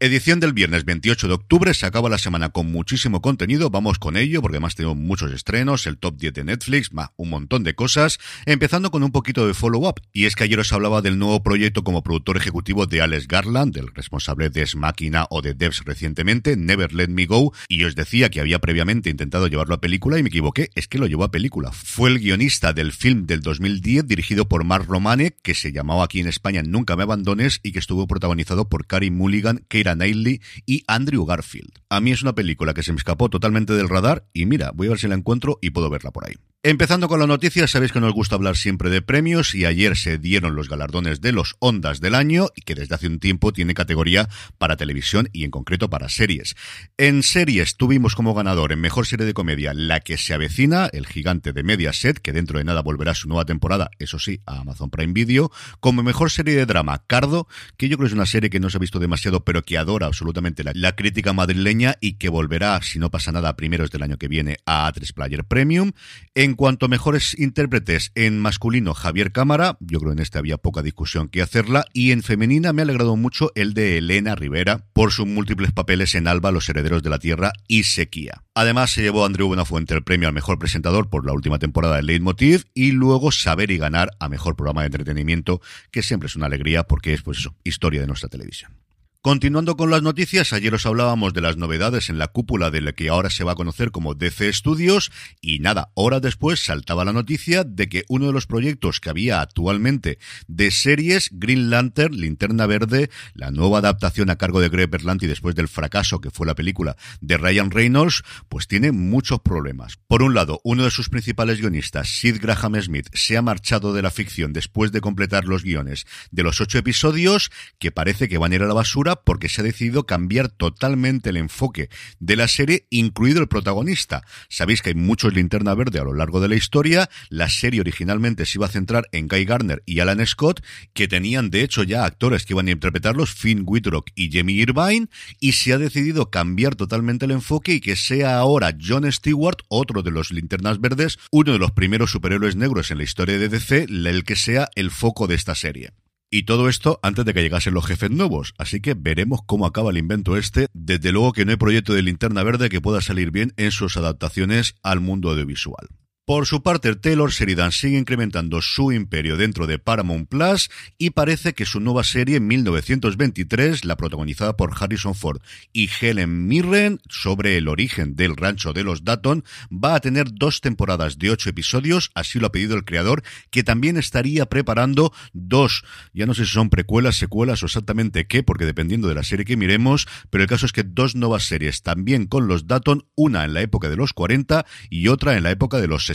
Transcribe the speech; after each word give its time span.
Edición 0.00 0.40
del 0.40 0.52
viernes 0.52 0.84
28 0.84 1.28
de 1.28 1.34
octubre, 1.34 1.72
se 1.72 1.86
acaba 1.86 2.08
la 2.08 2.18
semana 2.18 2.48
con 2.48 2.70
muchísimo 2.70 3.22
contenido, 3.22 3.70
vamos 3.70 3.98
con 3.98 4.16
ello 4.16 4.42
porque 4.42 4.56
además 4.56 4.74
tenemos 4.74 4.96
muchos 4.96 5.32
estrenos, 5.32 5.86
el 5.86 5.98
top 5.98 6.16
10 6.16 6.34
de 6.34 6.44
Netflix, 6.44 6.92
más 6.92 7.10
un 7.16 7.30
montón 7.30 7.62
de 7.62 7.74
cosas, 7.74 8.18
empezando 8.44 8.90
con 8.90 9.04
un 9.04 9.12
poquito 9.12 9.46
de 9.46 9.54
follow-up, 9.54 10.00
y 10.12 10.24
es 10.24 10.34
que 10.34 10.44
ayer 10.44 10.58
os 10.58 10.72
hablaba 10.72 11.00
del 11.00 11.18
nuevo 11.18 11.42
proyecto 11.42 11.84
como 11.84 12.02
productor 12.02 12.36
ejecutivo 12.36 12.86
de 12.86 13.02
Alex 13.02 13.28
Garland, 13.28 13.72
del 13.72 13.94
responsable 13.94 14.50
de 14.50 14.62
S 14.62 14.76
Máquina 14.76 15.26
o 15.30 15.42
de 15.42 15.54
Devs 15.54 15.84
recientemente, 15.84 16.56
Never 16.56 16.92
Let 16.92 17.08
Me 17.08 17.26
Go, 17.26 17.52
y 17.68 17.84
os 17.84 17.94
decía 17.94 18.30
que 18.30 18.40
había 18.40 18.58
previamente 18.58 19.10
intentado 19.10 19.46
llevarlo 19.46 19.76
a 19.76 19.80
película 19.80 20.18
y 20.18 20.22
me 20.22 20.28
equivoqué, 20.28 20.70
es 20.74 20.88
que 20.88 20.98
lo 20.98 21.06
llevó 21.06 21.24
a 21.24 21.30
película. 21.30 21.70
Fue 21.72 22.10
el 22.10 22.18
guionista 22.18 22.72
del 22.72 22.92
film 22.92 23.26
del 23.26 23.42
2010 23.42 24.06
dirigido 24.06 24.48
por 24.48 24.64
Mark 24.64 24.86
Romane, 24.88 25.36
que 25.42 25.54
se 25.54 25.72
llamaba 25.72 26.04
aquí 26.04 26.20
en 26.20 26.26
España 26.26 26.62
Nunca 26.62 26.96
me 26.96 27.04
abandones 27.04 27.60
y 27.62 27.72
que 27.72 27.78
estuvo 27.78 28.06
protagonizado 28.06 28.68
por 28.68 28.86
Carey 28.86 29.10
Mulligan, 29.10 29.64
Keira 29.84 29.94
Knightley 29.94 30.40
y 30.66 30.82
Andrew 30.86 31.24
Garfield. 31.26 31.72
A 31.90 32.00
mí 32.00 32.10
es 32.10 32.22
una 32.22 32.34
película 32.34 32.74
que 32.74 32.82
se 32.82 32.92
me 32.92 32.96
escapó 32.96 33.28
totalmente 33.28 33.74
del 33.74 33.88
radar 33.88 34.26
y 34.32 34.46
mira, 34.46 34.72
voy 34.74 34.86
a 34.86 34.90
ver 34.90 34.98
si 34.98 35.08
la 35.08 35.14
encuentro 35.14 35.58
y 35.60 35.70
puedo 35.70 35.90
verla 35.90 36.10
por 36.10 36.26
ahí. 36.26 36.34
Empezando 36.66 37.08
con 37.08 37.18
las 37.18 37.28
noticias, 37.28 37.72
sabéis 37.72 37.92
que 37.92 38.00
nos 38.00 38.14
gusta 38.14 38.36
hablar 38.36 38.56
siempre 38.56 38.88
de 38.88 39.02
premios 39.02 39.54
y 39.54 39.66
ayer 39.66 39.98
se 39.98 40.16
dieron 40.16 40.56
los 40.56 40.70
galardones 40.70 41.20
de 41.20 41.30
los 41.30 41.56
Ondas 41.58 42.00
del 42.00 42.14
año 42.14 42.46
y 42.56 42.62
que 42.62 42.74
desde 42.74 42.94
hace 42.94 43.06
un 43.06 43.18
tiempo 43.18 43.52
tiene 43.52 43.74
categoría 43.74 44.30
para 44.56 44.78
televisión 44.78 45.28
y 45.30 45.44
en 45.44 45.50
concreto 45.50 45.90
para 45.90 46.08
series. 46.08 46.56
En 46.96 47.22
series 47.22 47.76
tuvimos 47.76 48.14
como 48.14 48.32
ganador 48.32 48.72
en 48.72 48.80
mejor 48.80 49.06
serie 49.06 49.26
de 49.26 49.34
comedia 49.34 49.74
La 49.74 50.00
que 50.00 50.16
se 50.16 50.32
avecina, 50.32 50.88
el 50.90 51.06
gigante 51.06 51.52
de 51.52 51.62
Mediaset, 51.62 52.18
que 52.18 52.32
dentro 52.32 52.56
de 52.56 52.64
nada 52.64 52.80
volverá 52.80 53.14
su 53.14 53.28
nueva 53.28 53.44
temporada, 53.44 53.90
eso 53.98 54.18
sí, 54.18 54.40
a 54.46 54.60
Amazon 54.60 54.88
Prime 54.88 55.12
Video, 55.12 55.52
como 55.80 56.02
mejor 56.02 56.30
serie 56.30 56.54
de 56.56 56.64
drama 56.64 57.04
Cardo, 57.06 57.46
que 57.76 57.90
yo 57.90 57.98
creo 57.98 58.06
es 58.06 58.14
una 58.14 58.24
serie 58.24 58.48
que 58.48 58.58
no 58.58 58.70
se 58.70 58.78
ha 58.78 58.80
visto 58.80 58.98
demasiado, 59.00 59.44
pero 59.44 59.64
que 59.64 59.76
adora 59.76 60.06
absolutamente 60.06 60.64
la, 60.64 60.72
la 60.74 60.96
crítica 60.96 61.34
madrileña 61.34 61.96
y 62.00 62.14
que 62.14 62.30
volverá, 62.30 62.80
si 62.80 62.98
no 62.98 63.10
pasa 63.10 63.32
nada, 63.32 63.50
a 63.50 63.56
primeros 63.56 63.90
del 63.90 64.02
año 64.02 64.16
que 64.16 64.28
viene 64.28 64.56
a 64.64 64.90
A3 64.90 65.12
Player 65.12 65.44
Premium. 65.44 65.92
En 66.34 66.53
cuanto 66.54 66.86
a 66.86 66.88
mejores 66.88 67.38
intérpretes, 67.38 68.12
en 68.14 68.40
masculino 68.40 68.94
Javier 68.94 69.32
Cámara, 69.32 69.76
yo 69.80 70.00
creo 70.00 70.12
en 70.12 70.18
este 70.18 70.38
había 70.38 70.58
poca 70.58 70.82
discusión 70.82 71.28
que 71.28 71.42
hacerla, 71.42 71.84
y 71.92 72.12
en 72.12 72.22
femenina 72.22 72.72
me 72.72 72.82
ha 72.82 72.84
alegrado 72.84 73.16
mucho 73.16 73.50
el 73.54 73.74
de 73.74 73.98
Elena 73.98 74.34
Rivera 74.34 74.86
por 74.92 75.12
sus 75.12 75.26
múltiples 75.26 75.72
papeles 75.72 76.14
en 76.14 76.28
Alba, 76.28 76.52
Los 76.52 76.68
Herederos 76.68 77.02
de 77.02 77.10
la 77.10 77.18
Tierra 77.18 77.52
y 77.68 77.84
Sequía. 77.84 78.42
Además 78.54 78.90
se 78.90 79.02
llevó 79.02 79.24
Andrew 79.24 79.48
Buenafuente 79.48 79.94
el 79.94 80.04
premio 80.04 80.28
al 80.28 80.34
mejor 80.34 80.58
presentador 80.58 81.08
por 81.08 81.26
la 81.26 81.32
última 81.32 81.58
temporada 81.58 81.96
de 81.96 82.02
Leitmotiv 82.02 82.64
y 82.74 82.92
luego 82.92 83.32
Saber 83.32 83.70
y 83.70 83.78
Ganar 83.78 84.10
a 84.20 84.28
mejor 84.28 84.56
programa 84.56 84.82
de 84.82 84.86
entretenimiento, 84.86 85.60
que 85.90 86.02
siempre 86.02 86.26
es 86.26 86.36
una 86.36 86.46
alegría 86.46 86.84
porque 86.84 87.14
es 87.14 87.22
pues 87.22 87.38
eso, 87.38 87.54
historia 87.64 88.00
de 88.00 88.06
nuestra 88.06 88.28
televisión. 88.28 88.83
Continuando 89.24 89.78
con 89.78 89.90
las 89.90 90.02
noticias, 90.02 90.52
ayer 90.52 90.74
os 90.74 90.84
hablábamos 90.84 91.32
de 91.32 91.40
las 91.40 91.56
novedades 91.56 92.10
en 92.10 92.18
la 92.18 92.28
cúpula 92.28 92.70
de 92.70 92.82
la 92.82 92.92
que 92.92 93.08
ahora 93.08 93.30
se 93.30 93.42
va 93.42 93.52
a 93.52 93.54
conocer 93.54 93.90
como 93.90 94.12
DC 94.14 94.52
Studios 94.52 95.10
y 95.40 95.60
nada, 95.60 95.88
horas 95.94 96.20
después 96.20 96.62
saltaba 96.62 97.06
la 97.06 97.14
noticia 97.14 97.64
de 97.64 97.88
que 97.88 98.04
uno 98.08 98.26
de 98.26 98.34
los 98.34 98.46
proyectos 98.46 99.00
que 99.00 99.08
había 99.08 99.40
actualmente 99.40 100.18
de 100.46 100.70
series, 100.70 101.30
Green 101.32 101.70
Lantern, 101.70 102.14
Linterna 102.14 102.66
Verde, 102.66 103.08
la 103.32 103.50
nueva 103.50 103.78
adaptación 103.78 104.28
a 104.28 104.36
cargo 104.36 104.60
de 104.60 104.68
Greg 104.68 104.90
Berlanti 104.90 105.26
después 105.26 105.54
del 105.54 105.68
fracaso 105.68 106.20
que 106.20 106.30
fue 106.30 106.46
la 106.46 106.54
película 106.54 106.94
de 107.22 107.38
Ryan 107.38 107.70
Reynolds, 107.70 108.24
pues 108.50 108.68
tiene 108.68 108.92
muchos 108.92 109.40
problemas. 109.40 109.96
Por 110.06 110.22
un 110.22 110.34
lado, 110.34 110.60
uno 110.64 110.84
de 110.84 110.90
sus 110.90 111.08
principales 111.08 111.62
guionistas, 111.62 112.10
Sid 112.10 112.42
Graham 112.42 112.78
Smith, 112.78 113.08
se 113.14 113.38
ha 113.38 113.42
marchado 113.42 113.94
de 113.94 114.02
la 114.02 114.10
ficción 114.10 114.52
después 114.52 114.92
de 114.92 115.00
completar 115.00 115.46
los 115.46 115.62
guiones 115.62 116.04
de 116.30 116.42
los 116.42 116.60
ocho 116.60 116.76
episodios 116.76 117.50
que 117.78 117.90
parece 117.90 118.28
que 118.28 118.36
van 118.36 118.52
a 118.52 118.56
ir 118.56 118.62
a 118.62 118.66
la 118.66 118.74
basura 118.74 119.13
porque 119.16 119.48
se 119.48 119.60
ha 119.60 119.64
decidido 119.64 120.06
cambiar 120.06 120.48
totalmente 120.48 121.30
el 121.30 121.36
enfoque 121.36 121.88
de 122.18 122.36
la 122.36 122.48
serie, 122.48 122.86
incluido 122.90 123.40
el 123.40 123.48
protagonista. 123.48 124.24
Sabéis 124.48 124.82
que 124.82 124.90
hay 124.90 124.94
muchos 124.94 125.34
linterna 125.34 125.74
verde 125.74 126.00
a 126.00 126.04
lo 126.04 126.14
largo 126.14 126.40
de 126.40 126.48
la 126.48 126.56
historia. 126.56 127.08
La 127.28 127.48
serie 127.48 127.80
originalmente 127.80 128.46
se 128.46 128.58
iba 128.58 128.66
a 128.66 128.70
centrar 128.70 129.08
en 129.12 129.28
Guy 129.28 129.44
Garner 129.44 129.82
y 129.86 130.00
Alan 130.00 130.24
Scott, 130.26 130.62
que 130.92 131.08
tenían 131.08 131.50
de 131.50 131.62
hecho 131.62 131.82
ya 131.82 132.04
actores 132.04 132.44
que 132.44 132.54
iban 132.54 132.68
a 132.68 132.72
interpretarlos, 132.72 133.34
Finn 133.34 133.64
Whitrock 133.66 134.10
y 134.14 134.30
Jamie 134.32 134.56
Irvine, 134.56 135.08
y 135.40 135.52
se 135.52 135.72
ha 135.72 135.78
decidido 135.78 136.30
cambiar 136.30 136.74
totalmente 136.74 137.24
el 137.24 137.32
enfoque 137.32 137.74
y 137.74 137.80
que 137.80 137.96
sea 137.96 138.38
ahora 138.38 138.76
John 138.80 139.10
Stewart, 139.10 139.58
otro 139.68 140.02
de 140.02 140.10
los 140.10 140.30
linternas 140.30 140.80
verdes, 140.80 141.18
uno 141.30 141.52
de 141.52 141.58
los 141.58 141.72
primeros 141.72 142.10
superhéroes 142.10 142.56
negros 142.56 142.90
en 142.90 142.98
la 142.98 143.04
historia 143.04 143.38
de 143.38 143.48
DC, 143.48 143.86
el 143.88 144.24
que 144.24 144.36
sea 144.36 144.68
el 144.74 144.90
foco 144.90 145.26
de 145.26 145.34
esta 145.34 145.54
serie. 145.54 145.92
Y 146.36 146.42
todo 146.42 146.68
esto 146.68 146.98
antes 147.04 147.24
de 147.24 147.32
que 147.32 147.42
llegasen 147.42 147.74
los 147.74 147.86
jefes 147.86 148.10
nuevos. 148.10 148.54
Así 148.58 148.80
que 148.80 148.94
veremos 148.94 149.42
cómo 149.46 149.66
acaba 149.66 149.92
el 149.92 149.98
invento 149.98 150.36
este. 150.36 150.66
Desde 150.72 151.12
luego 151.12 151.32
que 151.32 151.44
no 151.44 151.52
hay 151.52 151.56
proyecto 151.56 151.94
de 151.94 152.02
linterna 152.02 152.42
verde 152.42 152.70
que 152.70 152.80
pueda 152.80 153.00
salir 153.00 153.30
bien 153.30 153.52
en 153.56 153.70
sus 153.70 153.96
adaptaciones 153.96 154.74
al 154.82 154.98
mundo 154.98 155.30
audiovisual. 155.30 155.86
Por 156.26 156.46
su 156.46 156.62
parte, 156.62 156.96
Taylor 156.96 157.30
Sheridan 157.30 157.70
sigue 157.70 157.98
incrementando 157.98 158.62
su 158.62 158.92
imperio 158.92 159.36
dentro 159.36 159.66
de 159.66 159.78
Paramount 159.78 160.26
Plus 160.26 160.70
y 160.96 161.10
parece 161.10 161.52
que 161.52 161.66
su 161.66 161.80
nueva 161.80 162.02
serie 162.02 162.40
1923, 162.40 163.84
la 163.84 163.98
protagonizada 163.98 164.56
por 164.56 164.72
Harrison 164.74 165.14
Ford 165.14 165.42
y 165.74 165.90
Helen 166.00 166.46
Mirren 166.46 166.98
sobre 167.10 167.58
el 167.58 167.68
origen 167.68 168.16
del 168.16 168.38
rancho 168.38 168.72
de 168.72 168.84
los 168.84 169.04
Datton, 169.04 169.44
va 169.70 169.94
a 169.94 170.00
tener 170.00 170.32
dos 170.32 170.62
temporadas 170.62 171.18
de 171.18 171.28
ocho 171.28 171.50
episodios, 171.50 172.10
así 172.14 172.38
lo 172.38 172.46
ha 172.46 172.52
pedido 172.52 172.74
el 172.74 172.86
creador, 172.86 173.22
que 173.50 173.62
también 173.62 173.98
estaría 173.98 174.46
preparando 174.46 175.12
dos, 175.34 175.84
ya 176.14 176.24
no 176.24 176.32
sé 176.32 176.46
si 176.46 176.52
son 176.52 176.70
precuelas, 176.70 177.16
secuelas 177.16 177.62
o 177.62 177.66
exactamente 177.66 178.26
qué, 178.26 178.42
porque 178.42 178.64
dependiendo 178.64 179.08
de 179.08 179.14
la 179.14 179.24
serie 179.24 179.44
que 179.44 179.58
miremos, 179.58 180.08
pero 180.30 180.42
el 180.42 180.48
caso 180.48 180.64
es 180.64 180.72
que 180.72 180.84
dos 180.84 181.16
nuevas 181.16 181.44
series 181.44 181.82
también 181.82 182.24
con 182.24 182.48
los 182.48 182.66
Datton, 182.66 183.04
una 183.14 183.44
en 183.44 183.52
la 183.52 183.60
época 183.60 183.90
de 183.90 183.96
los 183.96 184.14
40 184.14 184.64
y 184.88 185.08
otra 185.08 185.36
en 185.36 185.42
la 185.42 185.50
época 185.50 185.82
de 185.82 185.86
los 185.86 186.06
60. 186.06 186.13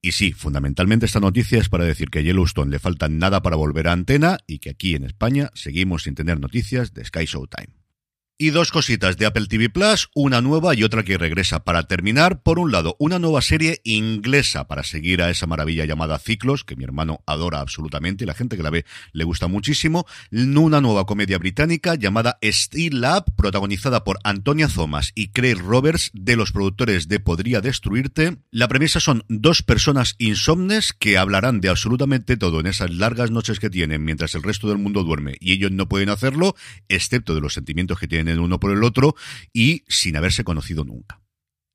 Y 0.00 0.12
sí, 0.12 0.32
fundamentalmente 0.32 1.06
esta 1.06 1.20
noticia 1.20 1.58
es 1.58 1.68
para 1.68 1.84
decir 1.84 2.08
que 2.08 2.20
a 2.20 2.22
Yellowstone 2.22 2.70
le 2.70 2.78
falta 2.78 3.08
nada 3.08 3.42
para 3.42 3.56
volver 3.56 3.88
a 3.88 3.92
antena 3.92 4.38
y 4.46 4.60
que 4.60 4.70
aquí 4.70 4.94
en 4.94 5.04
España 5.04 5.50
seguimos 5.54 6.04
sin 6.04 6.14
tener 6.14 6.38
noticias 6.38 6.94
de 6.94 7.04
Sky 7.04 7.24
Showtime. 7.24 7.74
Y 8.40 8.50
dos 8.50 8.70
cositas 8.70 9.16
de 9.16 9.26
Apple 9.26 9.46
TV 9.48 9.68
Plus, 9.68 10.10
una 10.14 10.40
nueva 10.40 10.72
y 10.72 10.84
otra 10.84 11.02
que 11.02 11.18
regresa 11.18 11.64
para 11.64 11.88
terminar. 11.88 12.40
Por 12.40 12.60
un 12.60 12.70
lado, 12.70 12.94
una 13.00 13.18
nueva 13.18 13.42
serie 13.42 13.80
inglesa 13.82 14.68
para 14.68 14.84
seguir 14.84 15.22
a 15.22 15.30
esa 15.30 15.48
maravilla 15.48 15.86
llamada 15.86 16.20
Ciclos, 16.20 16.62
que 16.62 16.76
mi 16.76 16.84
hermano 16.84 17.20
adora 17.26 17.58
absolutamente 17.58 18.22
y 18.22 18.28
la 18.28 18.34
gente 18.34 18.56
que 18.56 18.62
la 18.62 18.70
ve 18.70 18.84
le 19.10 19.24
gusta 19.24 19.48
muchísimo. 19.48 20.06
Una 20.30 20.80
nueva 20.80 21.04
comedia 21.04 21.36
británica 21.38 21.96
llamada 21.96 22.38
Steel 22.40 23.00
Lab, 23.00 23.24
protagonizada 23.34 24.04
por 24.04 24.20
Antonia 24.22 24.68
Thomas 24.68 25.10
y 25.16 25.30
Craig 25.30 25.56
Roberts, 25.56 26.12
de 26.14 26.36
los 26.36 26.52
productores 26.52 27.08
de 27.08 27.18
Podría 27.18 27.60
Destruirte. 27.60 28.36
La 28.52 28.68
premisa 28.68 29.00
son 29.00 29.24
dos 29.28 29.64
personas 29.64 30.14
insomnes 30.18 30.92
que 30.92 31.18
hablarán 31.18 31.60
de 31.60 31.70
absolutamente 31.70 32.36
todo 32.36 32.60
en 32.60 32.68
esas 32.68 32.94
largas 32.94 33.32
noches 33.32 33.58
que 33.58 33.68
tienen 33.68 34.04
mientras 34.04 34.36
el 34.36 34.44
resto 34.44 34.68
del 34.68 34.78
mundo 34.78 35.02
duerme 35.02 35.34
y 35.40 35.54
ellos 35.54 35.72
no 35.72 35.88
pueden 35.88 36.08
hacerlo, 36.08 36.54
excepto 36.88 37.34
de 37.34 37.40
los 37.40 37.54
sentimientos 37.54 37.98
que 37.98 38.06
tienen 38.06 38.27
el 38.28 38.40
uno 38.40 38.60
por 38.60 38.72
el 38.72 38.84
otro 38.84 39.14
y 39.52 39.84
sin 39.88 40.16
haberse 40.16 40.44
conocido 40.44 40.84
nunca. 40.84 41.20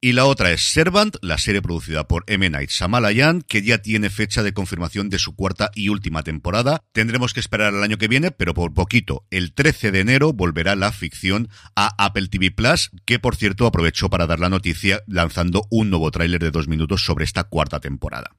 Y 0.04 0.12
la 0.12 0.26
otra 0.26 0.52
es 0.52 0.74
Servant, 0.74 1.16
la 1.22 1.38
serie 1.38 1.62
producida 1.62 2.10
por 2.10 2.26
M. 2.28 2.50
Night 2.50 2.70
Shyamalan, 2.72 3.42
que 3.42 3.62
ya 3.62 3.78
tiene 3.78 4.10
fecha 4.10 4.44
de 4.44 4.54
confirmación 4.54 5.10
de 5.10 5.18
su 5.18 5.34
cuarta 5.34 5.72
y 5.76 5.88
última 5.88 6.24
temporada. 6.24 6.84
Tendremos 6.92 7.34
que 7.34 7.40
esperar 7.40 7.74
al 7.74 7.82
año 7.82 7.98
que 7.98 8.10
viene, 8.10 8.32
pero 8.32 8.54
por 8.54 8.74
poquito. 8.74 9.26
El 9.32 9.54
13 9.54 9.94
de 9.94 10.02
enero 10.02 10.34
volverá 10.34 10.76
la 10.76 10.92
ficción 10.92 11.48
a 11.78 11.96
Apple 11.98 12.28
TV 12.28 12.52
Plus, 12.52 12.92
que 13.06 13.18
por 13.18 13.38
cierto 13.38 13.66
aprovechó 13.66 14.10
para 14.10 14.28
dar 14.28 14.42
la 14.42 14.50
noticia 14.50 15.02
lanzando 15.08 15.68
un 15.70 15.90
nuevo 15.90 16.12
tráiler 16.12 16.42
de 16.42 16.52
dos 16.52 16.68
minutos 16.68 17.06
sobre 17.06 17.24
esta 17.24 17.46
cuarta 17.46 17.80
temporada. 17.80 18.36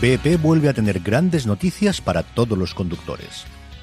BP 0.00 0.42
vuelve 0.42 0.68
a 0.68 0.74
tener 0.74 0.98
grandes 0.98 1.46
noticias 1.46 2.00
para 2.00 2.24
todos 2.24 2.58
los 2.58 2.74
conductores. 2.74 3.46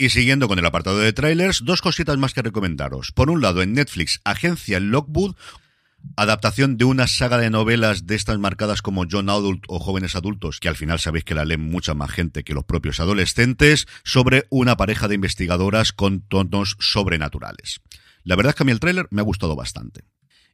Y 0.00 0.08
siguiendo 0.08 0.48
con 0.48 0.58
el 0.58 0.64
apartado 0.64 0.98
de 0.98 1.12
trailers, 1.12 1.62
dos 1.62 1.82
cositas 1.82 2.16
más 2.16 2.32
que 2.32 2.40
recomendaros. 2.40 3.12
Por 3.12 3.28
un 3.28 3.42
lado, 3.42 3.60
en 3.60 3.74
Netflix, 3.74 4.22
Agencia 4.24 4.80
Lockwood, 4.80 5.36
adaptación 6.16 6.78
de 6.78 6.86
una 6.86 7.06
saga 7.06 7.36
de 7.36 7.50
novelas 7.50 8.06
de 8.06 8.14
estas 8.14 8.38
marcadas 8.38 8.80
como 8.80 9.04
John 9.10 9.28
Adult 9.28 9.64
o 9.68 9.78
Jóvenes 9.78 10.16
Adultos, 10.16 10.58
que 10.58 10.70
al 10.70 10.76
final 10.76 11.00
sabéis 11.00 11.24
que 11.24 11.34
la 11.34 11.44
leen 11.44 11.60
mucha 11.60 11.92
más 11.92 12.10
gente 12.10 12.44
que 12.44 12.54
los 12.54 12.64
propios 12.64 12.98
adolescentes, 12.98 13.86
sobre 14.02 14.46
una 14.48 14.78
pareja 14.78 15.06
de 15.06 15.16
investigadoras 15.16 15.92
con 15.92 16.22
tonos 16.22 16.78
sobrenaturales. 16.80 17.82
La 18.24 18.36
verdad 18.36 18.52
es 18.52 18.56
que 18.56 18.62
a 18.62 18.64
mí 18.64 18.72
el 18.72 18.80
tráiler 18.80 19.06
me 19.10 19.20
ha 19.20 19.24
gustado 19.24 19.54
bastante. 19.54 20.04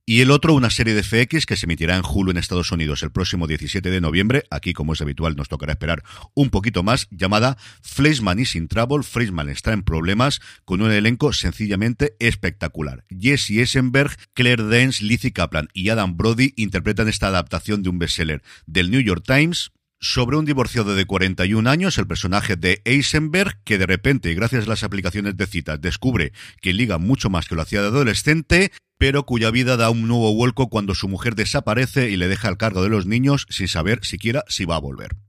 Y 0.08 0.20
el 0.20 0.30
otro, 0.30 0.54
una 0.54 0.70
serie 0.70 0.94
de 0.94 1.02
FX 1.02 1.46
que 1.46 1.56
se 1.56 1.66
emitirá 1.66 1.96
en 1.96 2.04
Hulu 2.08 2.30
en 2.30 2.36
Estados 2.36 2.70
Unidos 2.70 3.02
el 3.02 3.10
próximo 3.10 3.48
17 3.48 3.90
de 3.90 4.00
noviembre. 4.00 4.44
Aquí, 4.52 4.72
como 4.72 4.92
es 4.92 5.00
habitual, 5.00 5.34
nos 5.34 5.48
tocará 5.48 5.72
esperar 5.72 6.04
un 6.32 6.50
poquito 6.50 6.84
más, 6.84 7.08
llamada 7.10 7.56
Fleischman 7.82 8.38
is 8.38 8.54
in 8.54 8.68
trouble. 8.68 9.02
Fleischman 9.02 9.48
está 9.48 9.72
en 9.72 9.82
problemas 9.82 10.40
con 10.64 10.80
un 10.80 10.92
elenco 10.92 11.32
sencillamente 11.32 12.14
espectacular. 12.20 13.04
Jesse 13.10 13.58
Eisenberg, 13.58 14.16
Claire 14.32 14.62
Danes, 14.62 15.02
Lizzie 15.02 15.32
Kaplan 15.32 15.66
y 15.72 15.88
Adam 15.88 16.16
Brody 16.16 16.54
interpretan 16.54 17.08
esta 17.08 17.26
adaptación 17.26 17.82
de 17.82 17.88
un 17.88 17.98
bestseller 17.98 18.44
del 18.64 18.92
New 18.92 19.00
York 19.00 19.24
Times, 19.26 19.72
sobre 20.00 20.37
un 20.37 20.44
divorciado 20.44 20.94
de 20.94 21.04
41 21.04 21.69
años, 21.69 21.98
el 21.98 22.06
personaje 22.06 22.56
de 22.56 22.82
Eisenberg, 22.84 23.60
que 23.64 23.78
de 23.78 23.87
repente, 23.87 24.34
gracias 24.34 24.66
a 24.66 24.69
las 24.69 24.82
aplicaciones 24.82 25.37
de 25.37 25.46
citas, 25.46 25.81
descubre 25.81 26.32
que 26.60 26.72
liga 26.72 26.98
mucho 26.98 27.31
más 27.31 27.48
que 27.48 27.54
lo 27.54 27.62
hacía 27.62 27.82
de 27.82 27.88
adolescente, 27.88 28.72
pero 28.98 29.25
cuya 29.25 29.50
vida 29.50 29.76
da 29.76 29.90
un 29.90 30.06
nuevo 30.08 30.34
vuelco 30.34 30.69
cuando 30.69 30.94
su 30.94 31.08
mujer 31.08 31.34
desaparece 31.34 32.10
y 32.10 32.16
le 32.16 32.28
deja 32.28 32.48
al 32.48 32.56
cargo 32.56 32.82
de 32.82 32.88
los 32.88 33.06
niños 33.06 33.46
sin 33.50 33.69
saber 33.69 34.00
siquiera 34.04 34.44
si 34.48 34.64
va 34.64 34.76
a 34.76 34.81
volver. 34.81 35.25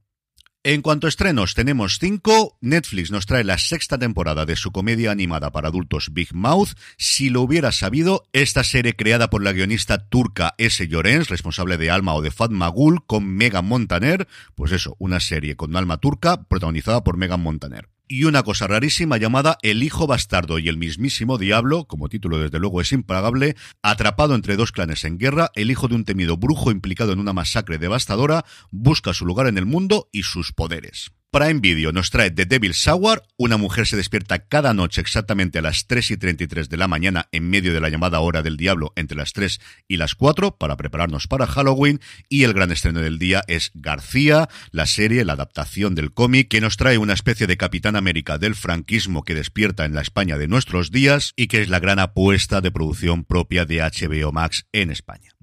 En 0.64 0.82
cuanto 0.82 1.08
a 1.08 1.10
estrenos, 1.10 1.54
tenemos 1.54 1.98
cinco. 2.00 2.58
Netflix 2.62 3.10
nos 3.12 3.26
trae 3.26 3.44
la 3.44 3.58
sexta 3.58 3.98
temporada 3.98 4.46
de 4.46 4.56
su 4.56 4.72
comedia 4.72 5.12
animada 5.12 5.52
para 5.52 5.70
adultos 5.70 6.10
Big 6.12 6.34
Mouth. 6.34 6.70
Si 6.98 7.30
lo 7.30 7.42
hubiera 7.42 7.72
sabido, 7.72 8.28
esta 8.34 8.64
serie 8.64 8.96
creada 8.96 9.30
por 9.30 9.44
la 9.44 9.54
guionista 9.54 10.10
turca 10.10 10.56
S. 10.58 10.86
Llorens, 10.88 11.30
responsable 11.30 11.78
de 11.78 11.90
Alma 11.90 12.16
o 12.16 12.22
de 12.22 12.32
Fatma 12.32 12.68
Gul, 12.68 13.06
con 13.06 13.26
Megan 13.28 13.66
Montaner. 13.66 14.28
Pues 14.56 14.72
eso, 14.72 14.96
una 15.00 15.20
serie 15.20 15.56
con 15.56 15.76
alma 15.78 15.98
turca 15.98 16.44
protagonizada 16.44 17.04
por 17.04 17.18
Megan 17.18 17.42
Montaner 17.42 17.88
y 18.08 18.24
una 18.24 18.44
cosa 18.44 18.68
rarísima 18.68 19.18
llamada 19.18 19.58
El 19.62 19.84
hijo 19.84 20.08
bastardo 20.08 20.60
y 20.60 20.70
el 20.70 20.78
mismísimo 20.78 21.38
diablo, 21.38 21.86
como 21.86 22.10
título 22.10 22.40
desde 22.40 22.60
luego 22.60 22.82
es 22.82 22.92
impagable, 22.92 23.56
atrapado 23.82 24.36
entre 24.36 24.56
dos 24.56 24.72
clanes 24.72 25.04
en 25.04 25.18
guerra, 25.18 25.52
el 25.56 25.72
hijo 25.72 25.88
de 25.88 25.96
un 25.96 26.06
temido 26.06 26.38
brujo 26.38 26.72
implicado 26.72 27.14
en 27.14 27.20
una 27.20 27.34
masacre 27.34 27.78
devastadora, 27.78 28.46
busca 28.72 29.14
su 29.14 29.26
lugar 29.26 29.48
en 29.48 29.58
el 29.58 29.66
mundo 29.66 30.10
y 30.12 30.24
sus 30.24 30.54
poderes. 30.54 31.12
Prime 31.30 31.60
Video 31.60 31.92
nos 31.92 32.10
trae 32.10 32.32
The 32.32 32.46
Devil's 32.46 32.88
Hour. 32.88 33.22
Una 33.36 33.58
mujer 33.58 33.86
se 33.86 33.98
despierta 33.98 34.40
cada 34.40 34.74
noche 34.74 35.02
exactamente 35.02 35.60
a 35.60 35.62
las 35.62 35.86
3 35.86 36.12
y 36.12 36.18
33 36.18 36.70
de 36.70 36.78
la 36.78 36.88
mañana 36.88 37.28
en 37.34 37.50
medio 37.50 37.74
de 37.74 37.82
la 37.82 37.90
llamada 37.90 38.22
hora 38.22 38.42
del 38.42 38.56
diablo 38.56 38.94
entre 38.96 39.18
las 39.18 39.34
3 39.34 39.60
y 39.90 39.98
las 39.98 40.16
4 40.16 40.56
para 40.58 40.78
prepararnos 40.78 41.28
para 41.28 41.46
Halloween. 41.46 42.00
Y 42.30 42.44
el 42.44 42.54
gran 42.54 42.72
estreno 42.72 43.02
del 43.02 43.20
día 43.20 43.44
es 43.48 43.72
García, 43.74 44.48
la 44.72 44.86
serie, 44.86 45.26
la 45.26 45.34
adaptación 45.34 45.96
del 45.96 46.14
cómic 46.14 46.48
que 46.48 46.62
nos 46.62 46.78
trae 46.78 46.98
una 46.98 47.14
especie 47.14 47.46
de 47.46 47.58
Capitán 47.58 47.98
América 47.98 48.38
del 48.38 48.56
franquismo 48.56 49.24
que 49.24 49.36
despierta 49.36 49.84
en 49.84 49.96
la 49.96 50.02
España 50.02 50.38
de 50.38 50.48
nuestros 50.48 50.92
días 50.92 51.34
y 51.36 51.48
que 51.48 51.62
es 51.62 51.68
la 51.68 51.82
gran 51.82 52.00
apuesta 52.00 52.62
de 52.62 52.72
producción 52.72 53.26
propia 53.26 53.66
de 53.66 53.82
HBO 53.82 54.32
Max 54.32 54.66
en 54.72 54.92
España. 54.92 55.37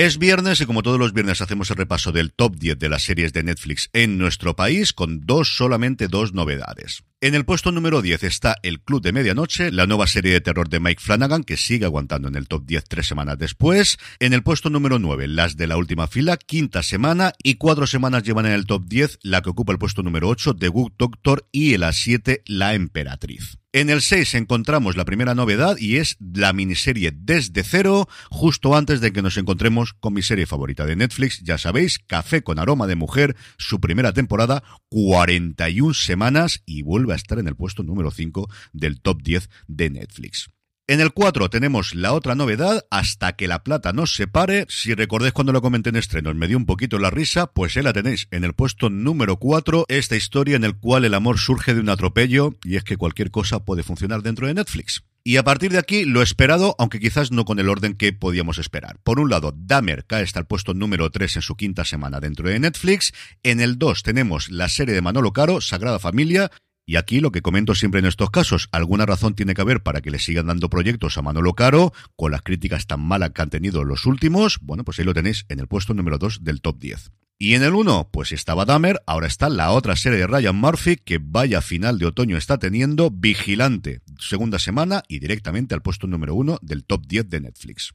Es 0.00 0.16
viernes 0.16 0.58
y 0.62 0.64
como 0.64 0.82
todos 0.82 0.98
los 0.98 1.12
viernes 1.12 1.42
hacemos 1.42 1.68
el 1.68 1.76
repaso 1.76 2.10
del 2.10 2.32
top 2.32 2.56
10 2.56 2.78
de 2.78 2.88
las 2.88 3.02
series 3.02 3.34
de 3.34 3.42
Netflix 3.42 3.90
en 3.92 4.16
nuestro 4.16 4.56
país 4.56 4.94
con 4.94 5.26
dos 5.26 5.54
solamente 5.58 6.08
dos 6.08 6.32
novedades. 6.32 7.04
En 7.22 7.34
el 7.34 7.44
puesto 7.44 7.70
número 7.70 8.00
10 8.00 8.22
está 8.22 8.56
El 8.62 8.80
Club 8.80 9.02
de 9.02 9.12
Medianoche, 9.12 9.70
la 9.70 9.86
nueva 9.86 10.06
serie 10.06 10.32
de 10.32 10.40
terror 10.40 10.70
de 10.70 10.80
Mike 10.80 11.02
Flanagan, 11.02 11.44
que 11.44 11.58
sigue 11.58 11.84
aguantando 11.84 12.28
en 12.28 12.34
el 12.34 12.48
top 12.48 12.64
10 12.64 12.84
tres 12.84 13.06
semanas 13.08 13.36
después. 13.36 13.98
En 14.20 14.32
el 14.32 14.42
puesto 14.42 14.70
número 14.70 14.98
9, 14.98 15.28
Las 15.28 15.58
de 15.58 15.66
la 15.66 15.76
Última 15.76 16.06
Fila, 16.06 16.38
quinta 16.38 16.82
semana, 16.82 17.34
y 17.42 17.56
cuatro 17.56 17.86
semanas 17.86 18.22
llevan 18.22 18.46
en 18.46 18.52
el 18.52 18.64
top 18.64 18.86
10 18.86 19.18
la 19.22 19.42
que 19.42 19.50
ocupa 19.50 19.72
el 19.72 19.78
puesto 19.78 20.02
número 20.02 20.30
8, 20.30 20.56
The 20.56 20.68
Good 20.68 20.92
Doctor, 20.96 21.46
y 21.52 21.74
en 21.74 21.80
la 21.80 21.92
7, 21.92 22.40
La 22.46 22.72
Emperatriz. 22.72 23.58
En 23.72 23.88
el 23.88 24.00
6 24.00 24.34
encontramos 24.34 24.96
la 24.96 25.04
primera 25.04 25.36
novedad 25.36 25.76
y 25.78 25.98
es 25.98 26.16
la 26.18 26.52
miniserie 26.52 27.12
Desde 27.14 27.62
Cero, 27.62 28.08
justo 28.28 28.74
antes 28.74 29.00
de 29.00 29.12
que 29.12 29.22
nos 29.22 29.36
encontremos 29.36 29.92
con 29.92 30.12
mi 30.12 30.22
serie 30.22 30.46
favorita 30.46 30.86
de 30.86 30.96
Netflix, 30.96 31.40
ya 31.44 31.56
sabéis, 31.56 32.00
Café 32.00 32.42
con 32.42 32.58
Aroma 32.58 32.88
de 32.88 32.96
Mujer, 32.96 33.36
su 33.58 33.78
primera 33.78 34.12
temporada, 34.12 34.64
41 34.88 35.94
semanas 35.94 36.64
y 36.66 36.82
vuelve 36.82 37.09
a 37.14 37.16
estar 37.16 37.38
en 37.38 37.48
el 37.48 37.56
puesto 37.56 37.82
número 37.82 38.10
5 38.10 38.48
del 38.72 39.00
top 39.00 39.22
10 39.22 39.48
de 39.68 39.90
Netflix. 39.90 40.50
En 40.90 41.00
el 41.00 41.12
4 41.12 41.50
tenemos 41.50 41.94
la 41.94 42.12
otra 42.12 42.34
novedad, 42.34 42.84
Hasta 42.90 43.36
que 43.36 43.46
la 43.46 43.62
plata 43.62 43.92
nos 43.92 44.12
separe. 44.12 44.66
Si 44.68 44.92
recordáis 44.92 45.32
cuando 45.32 45.52
lo 45.52 45.62
comenté 45.62 45.90
en 45.90 45.94
estrenos, 45.94 46.34
me 46.34 46.48
dio 46.48 46.56
un 46.56 46.66
poquito 46.66 46.98
la 46.98 47.10
risa, 47.10 47.46
pues 47.46 47.76
ahí 47.76 47.84
la 47.84 47.92
tenéis. 47.92 48.26
En 48.32 48.42
el 48.42 48.54
puesto 48.54 48.90
número 48.90 49.36
4, 49.36 49.86
esta 49.88 50.16
historia 50.16 50.56
en 50.56 50.64
el 50.64 50.76
cual 50.76 51.04
el 51.04 51.14
amor 51.14 51.38
surge 51.38 51.74
de 51.74 51.80
un 51.80 51.90
atropello, 51.90 52.56
y 52.64 52.74
es 52.74 52.82
que 52.82 52.96
cualquier 52.96 53.30
cosa 53.30 53.64
puede 53.64 53.84
funcionar 53.84 54.22
dentro 54.22 54.48
de 54.48 54.54
Netflix. 54.54 55.04
Y 55.22 55.36
a 55.36 55.44
partir 55.44 55.70
de 55.70 55.78
aquí, 55.78 56.04
lo 56.06 56.22
esperado, 56.22 56.74
aunque 56.76 56.98
quizás 56.98 57.30
no 57.30 57.44
con 57.44 57.60
el 57.60 57.68
orden 57.68 57.94
que 57.94 58.12
podíamos 58.12 58.58
esperar. 58.58 58.98
Por 59.04 59.20
un 59.20 59.30
lado, 59.30 59.54
Dahmer 59.56 60.06
cae 60.06 60.24
hasta 60.24 60.40
el 60.40 60.46
puesto 60.46 60.74
número 60.74 61.08
3 61.10 61.36
en 61.36 61.42
su 61.42 61.54
quinta 61.54 61.84
semana 61.84 62.18
dentro 62.18 62.48
de 62.48 62.58
Netflix. 62.58 63.12
En 63.44 63.60
el 63.60 63.78
2 63.78 64.02
tenemos 64.02 64.50
la 64.50 64.68
serie 64.68 64.94
de 64.94 65.02
Manolo 65.02 65.32
Caro, 65.32 65.60
Sagrada 65.60 66.00
Familia, 66.00 66.50
y 66.90 66.96
aquí 66.96 67.20
lo 67.20 67.30
que 67.30 67.40
comento 67.40 67.76
siempre 67.76 68.00
en 68.00 68.06
estos 68.06 68.30
casos, 68.30 68.68
alguna 68.72 69.06
razón 69.06 69.36
tiene 69.36 69.54
que 69.54 69.60
haber 69.60 69.80
para 69.80 70.00
que 70.00 70.10
le 70.10 70.18
sigan 70.18 70.48
dando 70.48 70.68
proyectos 70.68 71.16
a 71.16 71.22
Manolo 71.22 71.54
Caro, 71.54 71.92
con 72.16 72.32
las 72.32 72.42
críticas 72.42 72.88
tan 72.88 72.98
malas 72.98 73.30
que 73.30 73.42
han 73.42 73.48
tenido 73.48 73.84
los 73.84 74.06
últimos, 74.06 74.58
bueno, 74.60 74.82
pues 74.82 74.98
ahí 74.98 75.04
lo 75.04 75.14
tenéis 75.14 75.46
en 75.48 75.60
el 75.60 75.68
puesto 75.68 75.94
número 75.94 76.18
2 76.18 76.42
del 76.42 76.60
top 76.60 76.80
10. 76.80 77.12
Y 77.38 77.54
en 77.54 77.62
el 77.62 77.74
1, 77.74 78.08
pues 78.12 78.32
estaba 78.32 78.64
Dahmer, 78.64 79.00
ahora 79.06 79.28
está 79.28 79.48
la 79.48 79.70
otra 79.70 79.94
serie 79.94 80.18
de 80.18 80.26
Ryan 80.26 80.56
Murphy, 80.56 80.96
que 80.96 81.20
vaya 81.22 81.60
final 81.60 81.96
de 82.00 82.06
otoño 82.06 82.36
está 82.36 82.58
teniendo, 82.58 83.12
Vigilante, 83.12 84.00
segunda 84.18 84.58
semana 84.58 85.04
y 85.06 85.20
directamente 85.20 85.76
al 85.76 85.82
puesto 85.82 86.08
número 86.08 86.34
1 86.34 86.58
del 86.60 86.82
top 86.82 87.06
10 87.06 87.30
de 87.30 87.40
Netflix. 87.40 87.94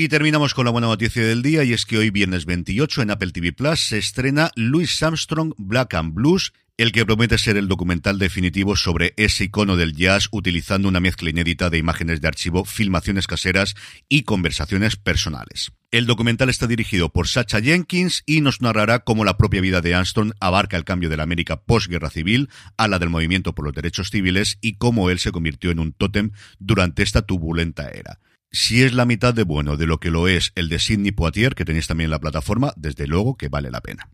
Y 0.00 0.08
terminamos 0.08 0.54
con 0.54 0.64
la 0.64 0.70
buena 0.70 0.86
noticia 0.86 1.22
del 1.22 1.42
día 1.42 1.62
y 1.62 1.74
es 1.74 1.84
que 1.84 1.98
hoy 1.98 2.08
viernes 2.08 2.46
28 2.46 3.02
en 3.02 3.10
Apple 3.10 3.32
TV 3.32 3.52
Plus 3.52 3.80
se 3.80 3.98
estrena 3.98 4.50
Louis 4.54 5.02
Armstrong 5.02 5.52
Black 5.58 5.92
and 5.92 6.14
Blues 6.14 6.54
el 6.78 6.92
que 6.92 7.04
promete 7.04 7.36
ser 7.36 7.58
el 7.58 7.68
documental 7.68 8.18
definitivo 8.18 8.76
sobre 8.76 9.12
ese 9.18 9.44
icono 9.44 9.76
del 9.76 9.94
jazz 9.94 10.28
utilizando 10.30 10.88
una 10.88 11.00
mezcla 11.00 11.28
inédita 11.28 11.68
de 11.68 11.76
imágenes 11.76 12.22
de 12.22 12.28
archivo, 12.28 12.64
filmaciones 12.64 13.26
caseras 13.26 13.74
y 14.08 14.22
conversaciones 14.22 14.96
personales. 14.96 15.70
El 15.90 16.06
documental 16.06 16.48
está 16.48 16.66
dirigido 16.66 17.12
por 17.12 17.28
Sacha 17.28 17.60
Jenkins 17.60 18.22
y 18.24 18.40
nos 18.40 18.62
narrará 18.62 19.00
cómo 19.00 19.26
la 19.26 19.36
propia 19.36 19.60
vida 19.60 19.82
de 19.82 19.94
Armstrong 19.94 20.32
abarca 20.40 20.78
el 20.78 20.84
cambio 20.84 21.10
de 21.10 21.18
la 21.18 21.24
América 21.24 21.60
postguerra 21.60 22.08
civil 22.08 22.48
a 22.78 22.88
la 22.88 22.98
del 22.98 23.10
movimiento 23.10 23.54
por 23.54 23.66
los 23.66 23.74
derechos 23.74 24.08
civiles 24.08 24.56
y 24.62 24.76
cómo 24.76 25.10
él 25.10 25.18
se 25.18 25.30
convirtió 25.30 25.70
en 25.70 25.78
un 25.78 25.92
tótem 25.92 26.30
durante 26.58 27.02
esta 27.02 27.20
turbulenta 27.20 27.90
era. 27.90 28.18
Si 28.52 28.82
es 28.82 28.94
la 28.94 29.04
mitad 29.04 29.32
de 29.32 29.44
bueno 29.44 29.76
de 29.76 29.86
lo 29.86 30.00
que 30.00 30.10
lo 30.10 30.26
es 30.26 30.50
el 30.56 30.68
de 30.68 30.80
Sidney 30.80 31.12
Poitier, 31.12 31.54
que 31.54 31.64
tenéis 31.64 31.86
también 31.86 32.06
en 32.06 32.10
la 32.10 32.18
plataforma, 32.18 32.72
desde 32.76 33.06
luego 33.06 33.36
que 33.36 33.48
vale 33.48 33.70
la 33.70 33.80
pena. 33.80 34.10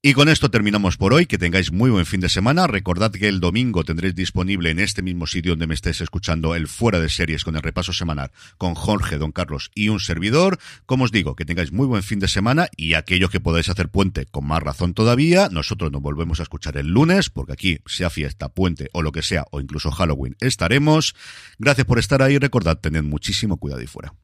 Y 0.00 0.12
con 0.12 0.28
esto 0.28 0.48
terminamos 0.48 0.96
por 0.96 1.12
hoy. 1.12 1.26
Que 1.26 1.38
tengáis 1.38 1.72
muy 1.72 1.90
buen 1.90 2.06
fin 2.06 2.20
de 2.20 2.28
semana. 2.28 2.68
Recordad 2.68 3.10
que 3.10 3.26
el 3.26 3.40
domingo 3.40 3.82
tendréis 3.82 4.14
disponible 4.14 4.70
en 4.70 4.78
este 4.78 5.02
mismo 5.02 5.26
sitio 5.26 5.52
donde 5.52 5.66
me 5.66 5.74
estéis 5.74 6.00
escuchando 6.00 6.54
el 6.54 6.68
fuera 6.68 7.00
de 7.00 7.08
series 7.08 7.42
con 7.42 7.56
el 7.56 7.62
repaso 7.62 7.92
semanal 7.92 8.30
con 8.58 8.76
Jorge, 8.76 9.18
Don 9.18 9.32
Carlos 9.32 9.72
y 9.74 9.88
un 9.88 9.98
servidor. 9.98 10.60
Como 10.86 11.02
os 11.02 11.10
digo, 11.10 11.34
que 11.34 11.44
tengáis 11.44 11.72
muy 11.72 11.88
buen 11.88 12.04
fin 12.04 12.20
de 12.20 12.28
semana 12.28 12.68
y 12.76 12.94
aquellos 12.94 13.30
que 13.30 13.40
podáis 13.40 13.70
hacer 13.70 13.88
puente 13.88 14.26
con 14.26 14.46
más 14.46 14.62
razón 14.62 14.94
todavía. 14.94 15.48
Nosotros 15.50 15.90
nos 15.90 16.00
volvemos 16.00 16.38
a 16.38 16.44
escuchar 16.44 16.76
el 16.76 16.86
lunes 16.86 17.28
porque 17.28 17.54
aquí, 17.54 17.78
sea 17.86 18.08
fiesta, 18.08 18.50
puente 18.50 18.90
o 18.92 19.02
lo 19.02 19.10
que 19.10 19.22
sea, 19.22 19.46
o 19.50 19.60
incluso 19.60 19.90
Halloween, 19.90 20.36
estaremos. 20.38 21.16
Gracias 21.58 21.88
por 21.88 21.98
estar 21.98 22.22
ahí. 22.22 22.38
Recordad, 22.38 22.78
tened 22.78 23.02
muchísimo 23.02 23.56
cuidado 23.56 23.82
y 23.82 23.88
fuera. 23.88 24.14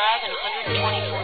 drive 0.00 0.24
and 0.24 0.32
124 0.32 1.19